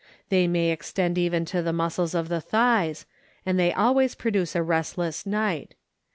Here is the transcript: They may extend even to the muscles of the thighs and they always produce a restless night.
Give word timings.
They 0.29 0.47
may 0.47 0.71
extend 0.71 1.19
even 1.19 1.45
to 1.45 1.61
the 1.61 1.71
muscles 1.71 2.15
of 2.15 2.27
the 2.27 2.41
thighs 2.41 3.05
and 3.45 3.59
they 3.59 3.71
always 3.71 4.15
produce 4.15 4.55
a 4.55 4.63
restless 4.63 5.27
night. 5.27 5.75